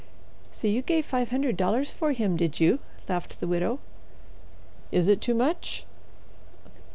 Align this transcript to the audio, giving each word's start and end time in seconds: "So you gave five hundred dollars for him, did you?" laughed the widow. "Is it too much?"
"So 0.51 0.67
you 0.67 0.81
gave 0.81 1.05
five 1.05 1.29
hundred 1.29 1.57
dollars 1.57 1.93
for 1.93 2.11
him, 2.11 2.35
did 2.35 2.59
you?" 2.59 2.79
laughed 3.07 3.39
the 3.39 3.45
widow. 3.45 3.77
"Is 4.91 5.07
it 5.07 5.21
too 5.21 5.35
much?" 5.35 5.85